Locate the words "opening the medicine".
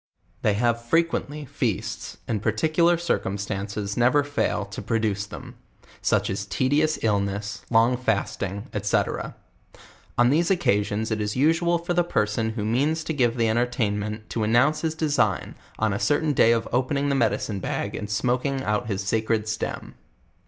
16.73-17.59